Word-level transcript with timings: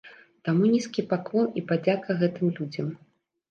Таму 0.47 0.69
нізкі 0.75 1.05
паклон 1.11 1.53
і 1.63 1.65
падзяка 1.73 2.19
гэтым 2.25 2.53
людзям. 2.59 2.91